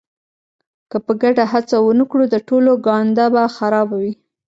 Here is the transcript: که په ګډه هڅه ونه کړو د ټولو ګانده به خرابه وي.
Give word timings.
که 0.89 0.97
په 1.05 1.13
ګډه 1.21 1.43
هڅه 1.51 1.75
ونه 1.81 2.05
کړو 2.11 2.25
د 2.29 2.35
ټولو 2.47 2.71
ګانده 2.85 3.25
به 3.33 3.43
خرابه 3.55 3.95
وي. 4.01 4.13